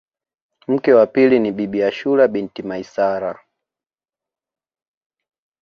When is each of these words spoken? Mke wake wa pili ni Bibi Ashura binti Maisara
Mke 0.67 0.71
wake 0.73 0.93
wa 0.93 1.07
pili 1.07 1.39
ni 1.39 1.51
Bibi 1.51 1.83
Ashura 1.83 2.27
binti 2.27 2.63
Maisara 2.63 3.39